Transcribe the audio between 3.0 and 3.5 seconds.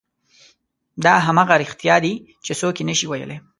ویلی.